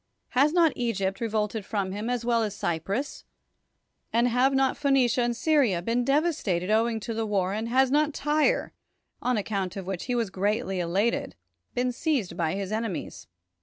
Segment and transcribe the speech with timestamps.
[0.29, 3.23] Has not Egypt re volted from him, as well as Cyprus;
[4.11, 8.11] and have not Phoenicia and Syria been devastated owing to the war; and has not
[8.11, 8.73] Tyre,
[9.21, 11.35] on account of which he was greatly elated,
[11.75, 13.27] been seized by his enemies?